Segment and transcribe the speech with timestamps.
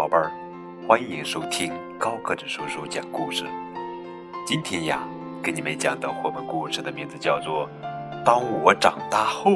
[0.00, 0.32] 宝贝儿
[0.88, 3.44] 欢迎收听高个子叔叔讲故事。
[4.46, 5.06] 今天呀，
[5.42, 7.68] 给你们讲的绘本故事的名字叫做
[8.24, 9.50] 《当我长大后》，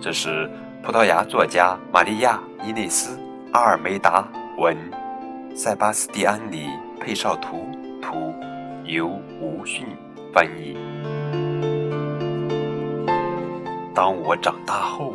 [0.00, 0.50] 这是
[0.82, 3.14] 葡萄牙作家玛利亚·伊内斯·
[3.52, 4.26] 阿尔梅达
[4.56, 4.74] 文，
[5.54, 7.68] 塞巴斯蒂安尼佩绍图
[8.00, 8.32] 图，
[8.84, 9.06] 由
[9.38, 9.86] 吴迅
[10.32, 10.78] 翻译。
[13.94, 15.12] 当我长大后，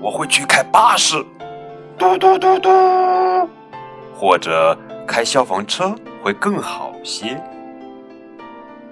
[0.00, 1.16] 我会去开巴士，
[1.98, 2.70] 嘟嘟嘟嘟，
[4.14, 7.36] 或者开消防车会更好些。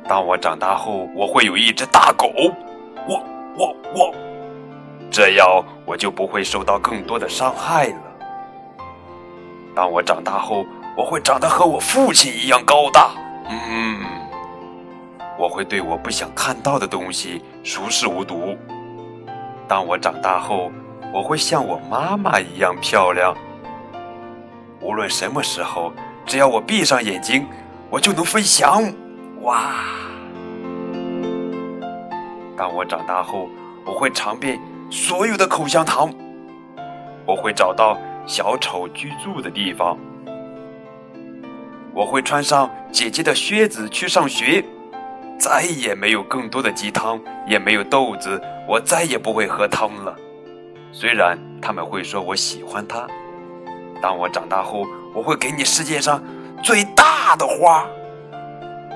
[0.09, 2.29] 当我长大后，我会有一只大狗，
[3.06, 3.23] 我
[3.56, 4.15] 我我，
[5.09, 5.46] 这样
[5.84, 8.02] 我就不会受到更多的伤害了。
[9.73, 13.12] 当我长大后，我会长得和我父亲一样高大，
[13.48, 14.01] 嗯，
[15.38, 18.57] 我会对我不想看到的东西熟视无睹。
[19.68, 20.73] 当我长大后，
[21.12, 23.35] 我会像我妈妈一样漂亮。
[24.80, 25.93] 无论什么时候，
[26.24, 27.46] 只要我闭上眼睛，
[27.90, 28.82] 我就能飞翔。
[29.43, 29.73] 哇！
[32.57, 33.48] 当我长大后，
[33.85, 34.59] 我会尝遍
[34.90, 36.13] 所有的口香糖。
[37.24, 39.98] 我会找到小丑居住的地方。
[41.93, 44.65] 我会穿上姐姐的靴子去上学。
[45.38, 48.41] 再也没有更多的鸡汤，也没有豆子。
[48.66, 50.16] 我再也不会喝汤了。
[50.99, 53.07] 虽然他们会说我喜欢它。
[54.01, 56.23] 当我长大后，我会给你世界上
[56.63, 57.87] 最大的花。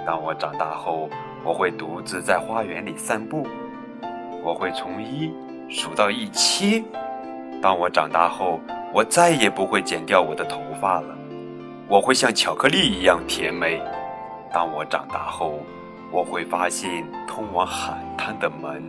[0.07, 1.11] 当我长大后，
[1.45, 3.47] 我会独自在花园里散步。
[4.42, 5.31] 我会从一
[5.69, 6.83] 数到一千。
[7.61, 8.61] 当我长大后，
[8.95, 11.14] 我再也不会剪掉我的头发了。
[11.87, 13.79] 我会像巧克力一样甜美。
[14.51, 15.59] 当我长大后，
[16.11, 18.83] 我会发现通往海滩的门。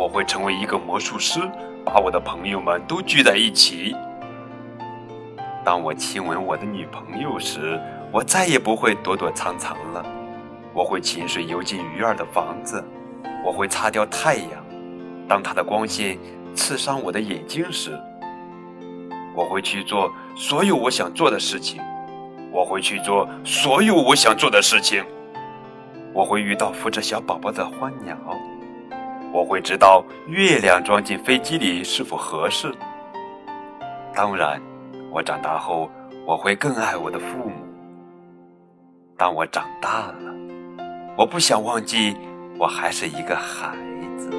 [0.00, 1.40] 我会成为一个魔术师，
[1.84, 3.94] 把我的朋友们都聚在一起。
[5.62, 7.78] 当我亲吻我的女朋友时，
[8.10, 10.02] 我再也不会躲躲藏藏了。
[10.72, 12.82] 我会潜水游进鱼儿的房子。
[13.44, 14.64] 我会擦掉太阳，
[15.28, 16.18] 当它的光线
[16.54, 17.90] 刺伤我的眼睛时。
[19.36, 21.78] 我会去做所有我想做的事情。
[22.50, 25.04] 我会去做所有我想做的事情。
[26.14, 28.16] 我会遇到扶着小宝宝的欢鸟。
[29.32, 32.74] 我会知道月亮装进飞机里是否合适。
[34.12, 34.60] 当然，
[35.10, 35.88] 我长大后
[36.26, 37.52] 我会更爱我的父母。
[39.16, 40.34] 当我长大了，
[41.16, 42.16] 我不想忘记
[42.58, 43.76] 我还是一个孩
[44.18, 44.30] 子。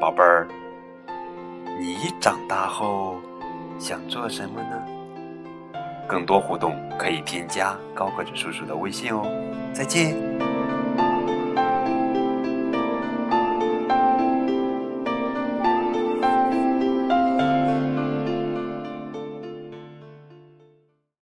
[0.00, 0.48] 宝贝儿，
[1.78, 3.16] 你长大后
[3.78, 4.82] 想做什么呢？
[6.08, 9.26] 更多互动可以添加高个子叔叔的微信哦。
[9.74, 10.35] 再见。